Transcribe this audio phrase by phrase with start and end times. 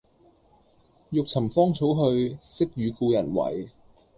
[1.11, 3.67] 欲尋芳草去，惜與故人違。